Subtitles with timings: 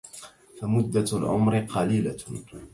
[0.61, 2.17] فَمُدَّةُ الْعُمُرِ قَلِيلَةٌ